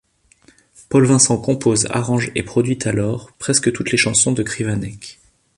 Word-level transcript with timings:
Paul 0.89 1.05
Vincent 1.05 1.37
compose, 1.37 1.85
arrange 1.91 2.31
et 2.33 2.41
produit 2.41 2.79
alors 2.85 3.31
presque 3.33 3.71
toutes 3.71 3.91
les 3.91 3.99
chansons 3.99 4.31
de 4.31 4.41
Kriwanek. 4.41 5.19